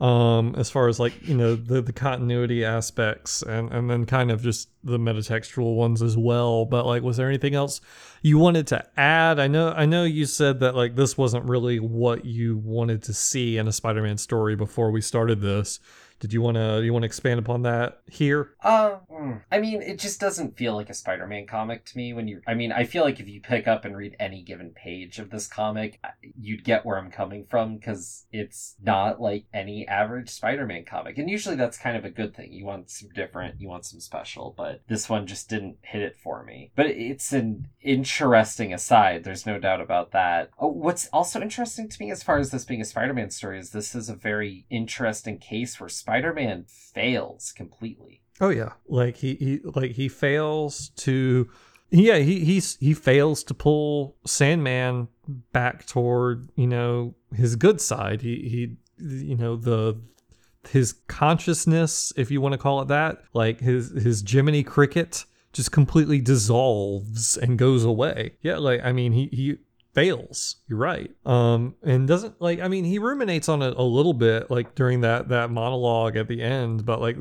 [0.00, 4.32] um as far as like you know the the continuity aspects and and then kind
[4.32, 6.64] of just the metatextual ones as well.
[6.64, 7.80] But like was there anything else
[8.20, 9.38] you wanted to add?
[9.38, 13.14] I know i know you said that like this wasn't really what you wanted to
[13.14, 15.78] see in a spider-man story before we started this
[16.24, 18.54] did you want to you want to expand upon that here?
[18.62, 18.96] Uh,
[19.52, 22.14] I mean, it just doesn't feel like a Spider-Man comic to me.
[22.14, 24.70] When you, I mean, I feel like if you pick up and read any given
[24.70, 26.00] page of this comic,
[26.40, 31.28] you'd get where I'm coming from because it's not like any average Spider-Man comic, and
[31.28, 32.54] usually that's kind of a good thing.
[32.54, 36.16] You want some different, you want some special, but this one just didn't hit it
[36.16, 36.70] for me.
[36.74, 39.24] But it's an interesting aside.
[39.24, 40.48] There's no doubt about that.
[40.58, 43.72] Oh, what's also interesting to me as far as this being a Spider-Man story is
[43.72, 48.22] this is a very interesting case where Spider-Man fails completely.
[48.40, 51.50] Oh yeah, like he, he like he fails to
[51.90, 55.08] yeah, he he's he fails to pull Sandman
[55.52, 58.22] back toward, you know, his good side.
[58.22, 60.00] He he you know, the
[60.68, 65.72] his consciousness, if you want to call it that, like his his Jiminy Cricket just
[65.72, 68.36] completely dissolves and goes away.
[68.40, 69.56] Yeah, like I mean he he
[69.94, 70.56] fails.
[70.68, 71.10] You're right.
[71.24, 75.02] Um, and doesn't like I mean he ruminates on it a little bit like during
[75.02, 77.16] that that monologue at the end, but like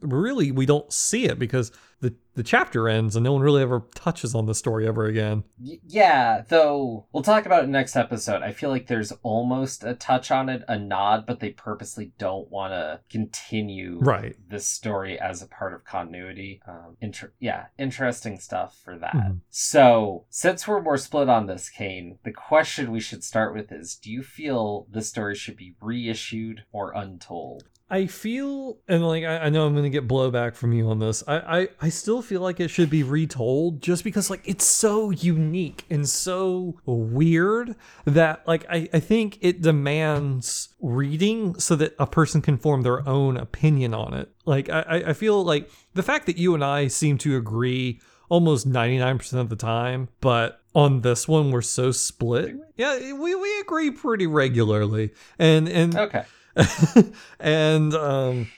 [0.00, 3.82] really we don't see it because the the chapter ends and no one really ever
[3.96, 5.42] touches on the story ever again.
[5.58, 8.42] Yeah, though we'll talk about it next episode.
[8.42, 12.48] I feel like there's almost a touch on it, a nod, but they purposely don't
[12.50, 16.60] want to continue right this story as a part of continuity.
[16.68, 19.14] Um, inter- yeah, interesting stuff for that.
[19.14, 19.38] Mm-hmm.
[19.50, 23.96] So since we're more split on this, Kane, the question we should start with is:
[23.96, 27.64] Do you feel this story should be reissued or untold?
[27.90, 31.24] I feel, and like I, I know I'm gonna get blowback from you on this.
[31.26, 35.10] I, I I still feel like it should be retold, just because like it's so
[35.10, 37.74] unique and so weird
[38.04, 43.08] that like I I think it demands reading so that a person can form their
[43.08, 44.30] own opinion on it.
[44.44, 48.68] Like I I feel like the fact that you and I seem to agree almost
[48.70, 52.54] 99% of the time, but on this one we're so split.
[52.76, 56.24] Yeah, we, we agree pretty regularly, and and Okay.
[57.40, 58.48] and um,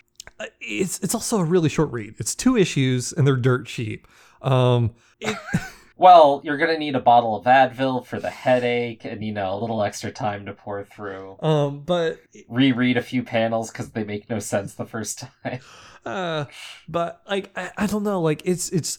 [0.60, 2.14] it's it's also a really short read.
[2.18, 4.06] It's two issues, and they're dirt cheap.
[4.42, 5.36] Um, it,
[6.00, 9.60] Well, you're gonna need a bottle of Advil for the headache, and you know a
[9.60, 11.36] little extra time to pour through.
[11.40, 15.60] um, but Reread a few panels because they make no sense the first time.
[16.06, 16.46] uh,
[16.88, 18.98] but like I, I don't know, like it's it's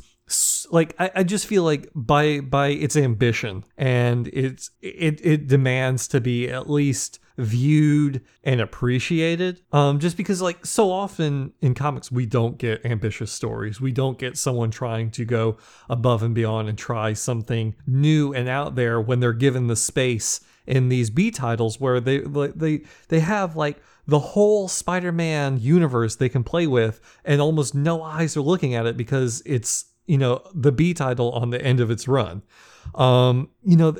[0.71, 6.07] like I, I just feel like by by its ambition and it's it it demands
[6.09, 9.61] to be at least viewed and appreciated.
[9.71, 13.81] Um just because like so often in comics we don't get ambitious stories.
[13.81, 15.57] We don't get someone trying to go
[15.89, 20.41] above and beyond and try something new and out there when they're given the space
[20.67, 26.29] in these B titles where they they they have like the whole Spider-Man universe they
[26.29, 30.41] can play with and almost no eyes are looking at it because it's you know
[30.53, 32.43] the B title on the end of its run.
[32.95, 33.95] Um you know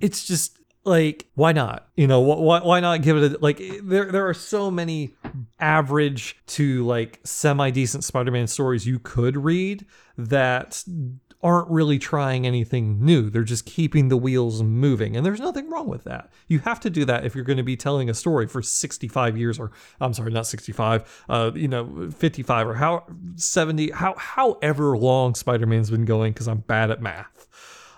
[0.00, 4.10] it's just like why not you know why, why not give it a like there
[4.10, 5.14] there are so many
[5.60, 9.84] average to like semi decent spider-man stories you could read
[10.16, 10.82] that
[11.40, 13.30] aren't really trying anything new.
[13.30, 15.16] They're just keeping the wheels moving.
[15.16, 16.30] And there's nothing wrong with that.
[16.48, 19.36] You have to do that if you're going to be telling a story for 65
[19.36, 19.70] years or
[20.00, 23.04] i'm sorry not 65 uh you know 55 or how
[23.36, 27.46] 70 how however long spider-man's been going because i'm bad at math.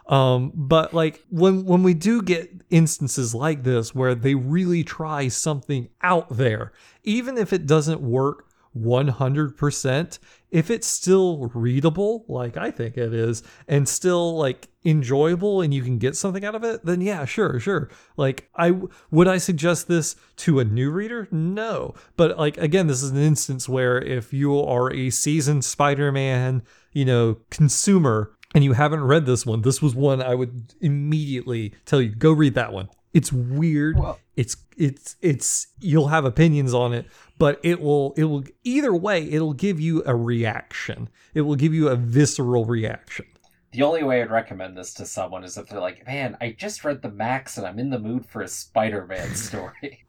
[0.06, 5.28] Um, but like when when we do get instances like this where they really try
[5.28, 6.72] something out there,
[7.04, 10.18] even if it doesn't work 100%,
[10.50, 15.82] if it's still readable, like I think it is, and still like enjoyable and you
[15.82, 17.90] can get something out of it, then yeah, sure, sure.
[18.16, 18.80] Like I
[19.10, 21.28] would I suggest this to a new reader?
[21.30, 21.94] No.
[22.16, 27.04] But like again, this is an instance where if you are a seasoned Spider-Man, you
[27.04, 32.00] know, consumer and you haven't read this one, this was one I would immediately tell
[32.00, 32.88] you go read that one.
[33.12, 33.98] It's weird.
[33.98, 37.04] Well- it's it's it's you'll have opinions on it,
[37.38, 41.10] but it will it will either way it'll give you a reaction.
[41.34, 43.26] It will give you a visceral reaction.
[43.72, 46.84] The only way I'd recommend this to someone is if they're like, "Man, I just
[46.84, 50.04] read the Maxx and I'm in the mood for a Spider-Man story."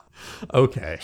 [0.53, 0.99] Okay.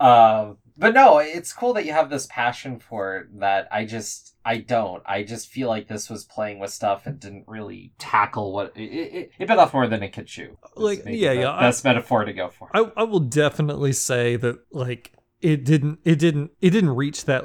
[0.00, 4.34] um, but no, it's cool that you have this passion for it that I just
[4.50, 5.00] I don't.
[5.06, 8.82] I just feel like this was playing with stuff and didn't really tackle what it,
[8.82, 10.58] it, it bit off more than it could chew.
[10.74, 12.68] Like, yeah, the yeah, I- Best metaphor to go for.
[12.74, 17.44] I, I will definitely say that like it didn't it didn't it didn't reach that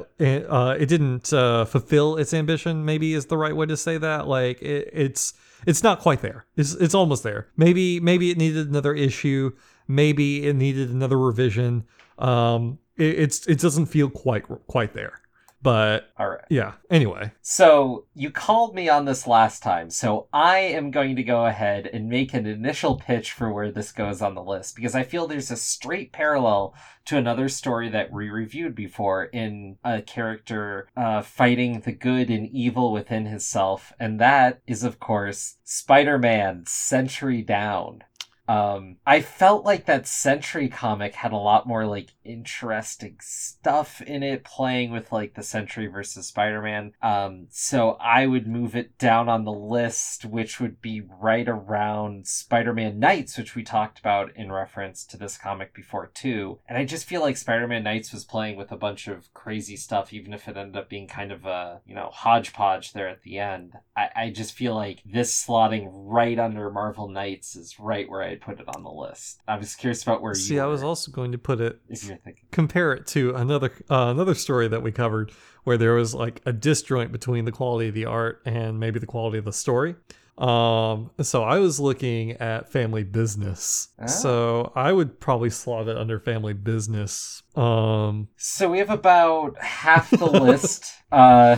[0.50, 4.28] uh it didn't uh fulfill its ambition maybe is the right way to say that
[4.28, 5.34] like it, it's
[5.68, 9.50] it's not quite there it's it's almost there maybe maybe it needed another issue
[9.88, 11.86] maybe it needed another revision
[12.20, 15.22] um it, it's it doesn't feel quite quite there
[15.66, 16.46] but All right.
[16.50, 21.24] yeah anyway So you called me on this last time, so I am going to
[21.24, 24.96] go ahead and make an initial pitch for where this goes on the list because
[24.96, 26.74] I feel there's a straight parallel
[27.06, 32.48] to another story that we reviewed before in a character uh, fighting the good and
[32.48, 38.04] evil within himself, and that is of course Spider-Man: Sentry Down.
[38.48, 44.24] Um, I felt like that Sentry comic had a lot more like interesting stuff in
[44.24, 46.94] it, playing with like the Sentry versus Spider-Man.
[47.02, 52.28] Um, so I would move it down on the list, which would be right around
[52.28, 56.60] Spider-Man Knights, which we talked about in reference to this comic before too.
[56.68, 60.14] And I just feel like Spider-Man Knights was playing with a bunch of crazy stuff,
[60.14, 63.40] even if it ended up being kind of a you know hodgepodge there at the
[63.40, 63.74] end.
[63.96, 68.42] I, I just feel like this slotting right under Marvel Knights is right where I'd
[68.42, 69.42] put it on the list.
[69.48, 72.04] I was curious about where you see i was also going to put it if
[72.04, 72.46] you're thinking.
[72.52, 75.32] compare it to another uh, another story that we covered
[75.64, 79.06] where there was like a disjoint between the quality of the art and maybe the
[79.06, 79.96] quality of the story.
[80.38, 83.88] Um, so I was looking at family business.
[84.00, 84.06] Ah.
[84.08, 87.42] So I would probably slot it under family business.
[87.56, 91.58] Um, So we have about half the list uh,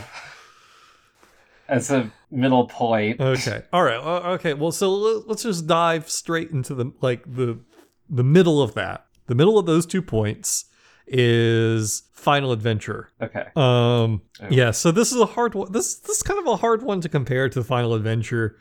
[1.67, 3.19] as a middle point.
[3.21, 3.63] okay.
[3.73, 3.97] All right.
[4.34, 4.53] Okay.
[4.53, 4.91] Well, so
[5.28, 7.59] let's just dive straight into the like the
[8.09, 9.05] the middle of that.
[9.28, 10.65] The middle of those two points
[11.07, 13.09] is Final Adventure.
[13.21, 13.45] Okay.
[13.55, 14.47] Um, Oh.
[14.51, 15.71] yeah, so this is a hard one.
[15.71, 18.57] This this is kind of a hard one to compare to Final Adventure.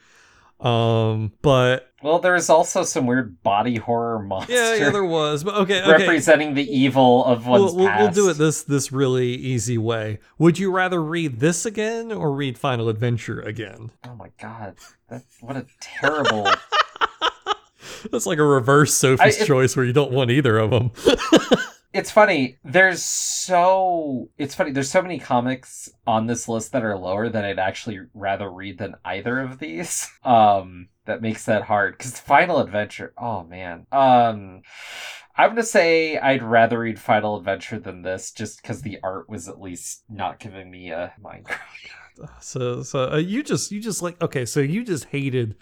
[0.61, 5.45] Um, but Well, there's also some weird body horror monster yeah, yeah, there was.
[5.45, 5.91] But okay, okay.
[5.91, 10.19] representing the evil of one's We'll, we'll, we'll do it this this really easy way.
[10.39, 13.91] Would you rather read this again or read Final Adventure again?
[14.05, 14.77] Oh my god,
[15.11, 16.49] that's what a terrible.
[18.11, 20.91] That's like a reverse Sophie's I- it- choice where you don't want either of them.
[21.97, 22.59] it's funny.
[22.63, 24.71] There's so it's funny.
[24.71, 28.79] There's so many comics on this list that are lower that I'd actually rather read
[28.79, 30.09] than either of these.
[30.27, 33.13] Um, that makes that hard because Final Adventure.
[33.17, 33.87] Oh man.
[33.93, 34.63] Um.
[35.39, 39.49] I'm gonna say I'd rather read Final Adventure than this, just because the art was
[39.49, 41.59] at least not giving me a Minecraft.
[42.41, 45.57] So so uh, you just you just like okay, so you just hated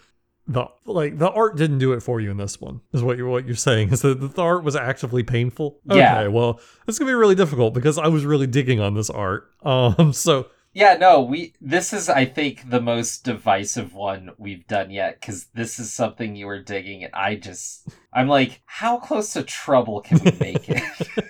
[0.47, 2.81] the like the art didn't do it for you in this one.
[2.93, 5.79] Is what you're what you're saying is that the art was actively painful.
[5.85, 6.19] Yeah.
[6.19, 9.49] Okay, well it's gonna be really difficult because I was really digging on this art.
[9.63, 14.91] Um, so Yeah, no, we this is I think the most divisive one we've done
[14.91, 19.33] yet cuz this is something you were digging and I just I'm like how close
[19.33, 20.83] to trouble can we make it?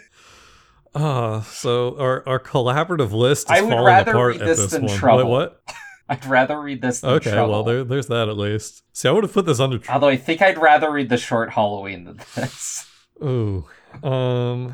[0.94, 4.72] uh so our our collaborative list is I would falling rather apart read this this
[4.72, 4.92] than one.
[4.92, 5.32] Wait, Trouble.
[5.32, 5.64] what?
[6.08, 7.52] I'd rather read this than Okay, Trouble.
[7.52, 8.84] well there there's that at least.
[8.94, 9.78] See, I would have put this under.
[9.80, 12.88] Tr- Although I think I'd rather read the short Halloween than this.
[13.24, 13.66] Ooh.
[14.04, 14.74] Um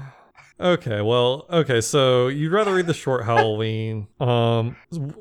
[0.59, 4.07] okay, well, okay, so you'd rather read the short Halloween.
[4.19, 4.75] Um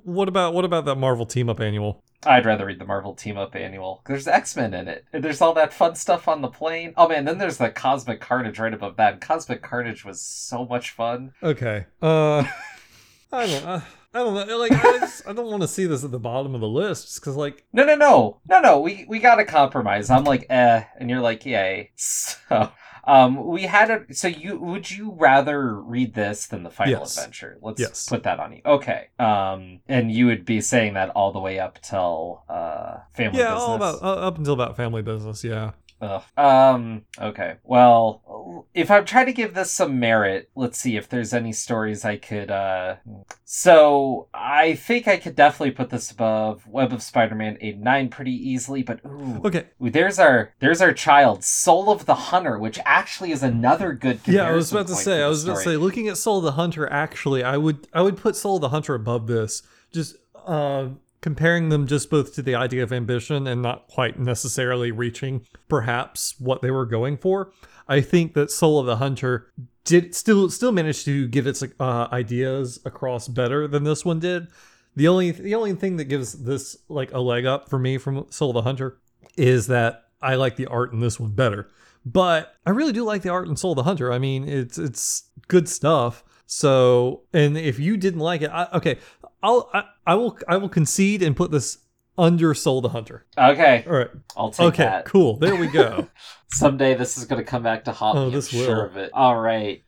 [0.05, 2.03] what about what about that Marvel team up annual?
[2.27, 4.03] I'd rather read the Marvel Team Up Annual.
[4.07, 5.07] There's X Men in it.
[5.11, 6.93] There's all that fun stuff on the plane.
[6.99, 9.23] Oh man, then there's the Cosmic Carnage right above that.
[9.23, 11.33] Cosmic Carnage was so much fun.
[11.43, 11.87] Okay.
[12.03, 12.45] Uh
[13.33, 13.81] I don't uh,
[14.13, 14.59] I don't know.
[14.59, 17.21] Like I, just, I don't want to see this at the bottom of the list
[17.23, 18.81] cuz like No, no, no, no, no.
[18.81, 20.11] We we got to compromise.
[20.11, 21.91] I'm like, eh, and you're like, yay.
[21.97, 22.73] So,
[23.05, 24.13] um, we had a.
[24.15, 27.17] So you would you rather read this than the Final Yes.
[27.17, 27.57] Adventure?
[27.63, 28.07] Let's Yes.
[28.09, 28.61] put that on you.
[28.67, 29.09] Okay.
[29.19, 33.55] Um, and you would be saying that all the way up till uh family yeah,
[33.55, 33.63] business.
[33.63, 35.71] all about uh, up until about family business, yeah.
[36.01, 36.23] Ugh.
[36.37, 37.57] Um, okay.
[37.63, 42.05] Well, if I'm trying to give this some merit, let's see if there's any stories
[42.05, 42.97] I could, uh.
[43.45, 48.33] So, I think I could definitely put this above Web of Spider-Man 8 9 pretty
[48.33, 49.43] easily, but ooh.
[49.45, 49.67] Okay.
[49.83, 54.21] Ooh, There's our there's our child, Soul of the Hunter, which actually is another good
[54.27, 55.23] Yeah, I was about to say.
[55.23, 55.77] I was about to say.
[55.77, 58.69] Looking at Soul of the Hunter, actually, I would I would put Soul of the
[58.71, 59.63] Hunter above this.
[59.93, 60.89] Just uh,
[61.21, 66.35] comparing them just both to the idea of ambition and not quite necessarily reaching perhaps
[66.39, 67.53] what they were going for.
[67.89, 69.51] I think that Soul of the Hunter
[69.85, 74.49] did still still managed to get its uh, ideas across better than this one did.
[74.97, 78.27] The only the only thing that gives this like a leg up for me from
[78.31, 78.99] Soul of the Hunter
[79.37, 81.69] is that I like the art in this one better.
[82.05, 84.13] But I really do like the art in Soul of the Hunter.
[84.13, 86.25] I mean, it's it's good stuff.
[86.47, 88.99] So, and if you didn't like it, I, okay,
[89.43, 91.79] I'll I, I will I will concede and put this
[92.19, 93.25] under Soul the Hunter.
[93.39, 94.11] Okay, All right.
[94.37, 94.85] I'll take Okay.
[94.85, 95.05] that.
[95.07, 95.37] Cool.
[95.39, 96.09] There we go.
[96.51, 98.33] Someday this is going to come back to haunt Oh, me.
[98.33, 98.67] this I'm will.
[98.67, 99.11] sure of it.
[99.15, 99.83] All right.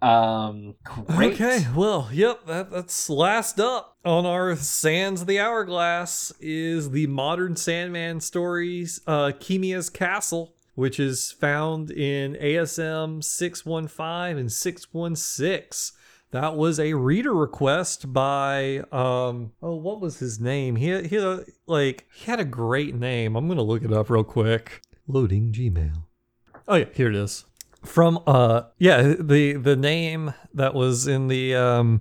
[0.00, 1.34] Um, great.
[1.34, 7.06] Okay, well, yep, that, that's last up on our Sands of the Hourglass is the
[7.06, 15.96] modern Sandman stories, uh, Keemia's Castle, which is found in ASM 615 and 616.
[16.32, 20.76] That was a reader request by um oh what was his name?
[20.76, 23.36] He had, he a, like he had a great name.
[23.36, 24.82] I'm gonna look it up real quick.
[25.06, 26.04] Loading Gmail.
[26.66, 27.44] Oh yeah, here it is
[27.84, 32.00] from uh yeah the the name that was in the um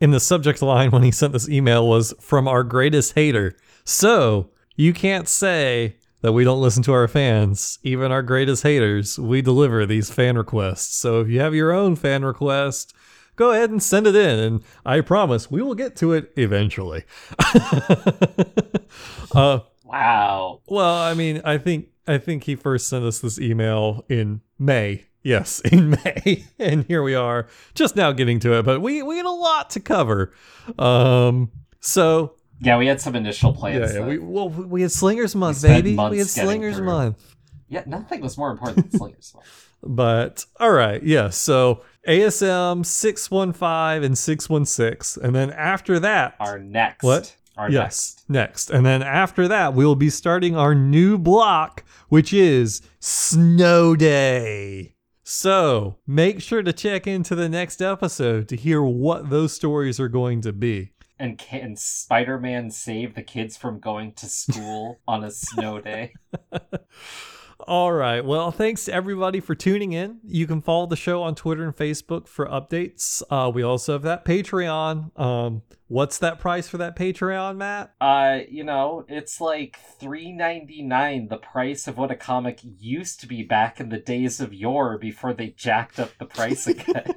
[0.00, 3.54] in the subject line when he sent this email was from our greatest hater
[3.84, 9.18] so you can't say that we don't listen to our fans even our greatest haters
[9.18, 12.94] we deliver these fan requests so if you have your own fan request
[13.40, 17.04] go ahead and send it in and i promise we will get to it eventually
[19.34, 20.60] uh Wow.
[20.68, 25.06] well, I mean, I think I think he first sent us this email in May.
[25.24, 28.62] Yes, in May, and here we are, just now getting to it.
[28.64, 30.32] But we we had a lot to cover.
[30.78, 33.92] Um, so Yeah, we had some initial plans.
[33.92, 35.96] yeah that- we well we had Slingers Month, spent baby.
[35.96, 36.86] We had Slingers through.
[36.86, 37.34] Month.
[37.68, 39.32] yeah, nothing was more important than Slingers.
[39.34, 39.66] Month.
[39.82, 41.30] But all right, yeah.
[41.30, 47.04] So ASM six one five and six one six, and then after that, Our next.
[47.04, 47.36] What?
[47.56, 48.70] Our yes, next.
[48.70, 54.94] And then after that, we will be starting our new block, which is Snow Day.
[55.22, 60.08] So make sure to check into the next episode to hear what those stories are
[60.08, 60.92] going to be.
[61.18, 66.14] And can Spider-Man save the kids from going to school on a snow day?
[67.66, 68.24] All right.
[68.24, 70.20] Well, thanks to everybody for tuning in.
[70.24, 73.22] You can follow the show on Twitter and Facebook for updates.
[73.30, 75.18] Uh, we also have that Patreon.
[75.18, 77.94] Um, what's that price for that Patreon, Matt?
[78.00, 83.20] Uh, you know, it's like three ninety nine, the price of what a comic used
[83.20, 87.14] to be back in the days of yore before they jacked up the price again.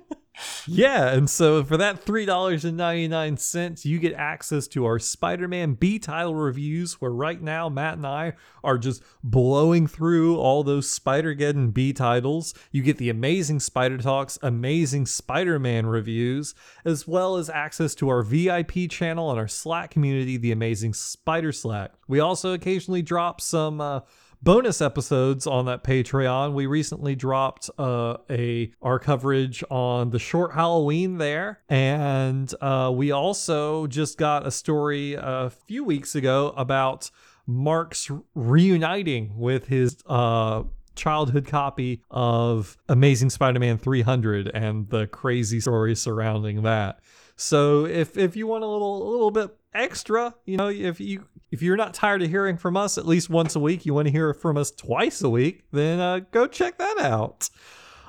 [0.68, 6.36] Yeah, and so for that $3.99, you get access to our Spider Man B title
[6.36, 11.74] reviews, where right now Matt and I are just blowing through all those Spider Geddon
[11.74, 12.54] B titles.
[12.72, 18.10] You get the amazing Spider Talks, amazing Spider Man reviews, as well as access to
[18.10, 21.92] our VIP channel and our Slack community, the amazing Spider Slack.
[22.08, 23.82] We also occasionally drop some.
[23.82, 24.02] Uh,
[24.44, 26.54] bonus episodes on that Patreon.
[26.54, 33.12] We recently dropped uh, a our coverage on the short Halloween there, and uh, we
[33.12, 37.10] also just got a story a few weeks ago about
[37.48, 40.64] Mark's reuniting with his uh,
[40.96, 47.00] childhood copy of Amazing Spider-Man 300 and the crazy story surrounding that.
[47.36, 51.26] So if if you want a little a little bit extra, you know, if you
[51.52, 54.08] if you're not tired of hearing from us at least once a week, you want
[54.08, 57.50] to hear from us twice a week, then uh, go check that out.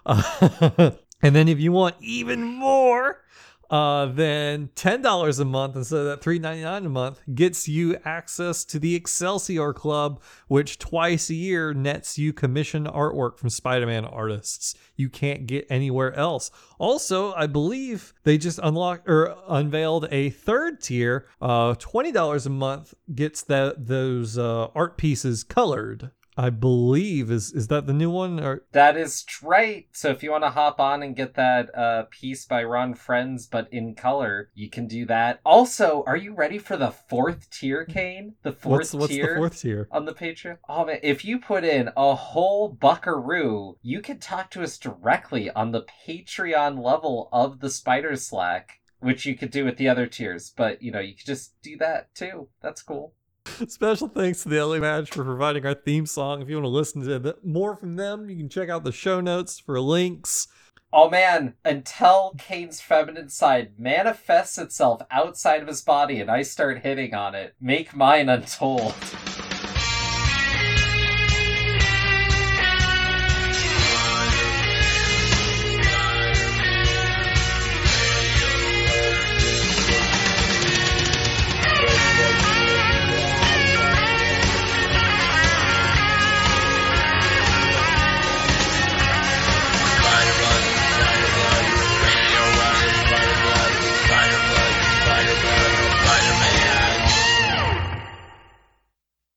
[0.07, 0.91] Uh,
[1.23, 3.24] and then if you want even more,
[3.71, 8.79] uh, then $10 a month instead of that $3.99 a month gets you access to
[8.79, 14.75] the Excelsior Club, which twice a year nets you commission artwork from Spider Man artists
[14.97, 16.51] you can't get anywhere else.
[16.79, 21.27] Also, I believe they just unlocked or unveiled a third tier.
[21.41, 26.11] Uh, $20 a month gets that those uh, art pieces colored.
[26.37, 29.87] I believe is is that the new one or that is right.
[29.93, 33.47] So if you want to hop on and get that uh, piece by Ron Frenz,
[33.47, 35.41] but in color, you can do that.
[35.45, 38.35] Also, are you ready for the fourth tier, Kane?
[38.43, 39.35] The fourth what's, what's tier.
[39.35, 40.59] the fourth tier on the Patreon?
[40.69, 45.51] Oh man, if you put in a whole buckaroo, you can talk to us directly
[45.51, 50.07] on the Patreon level of the Spider Slack, which you could do with the other
[50.07, 50.53] tiers.
[50.57, 52.49] But you know, you could just do that too.
[52.61, 53.15] That's cool.
[53.69, 56.41] Special thanks to the LA Match for providing our theme song.
[56.41, 59.21] If you want to listen to more from them, you can check out the show
[59.21, 60.49] notes for links.
[60.93, 66.83] Oh man, until Kane's feminine side manifests itself outside of his body and I start
[66.83, 68.95] hitting on it, make mine untold.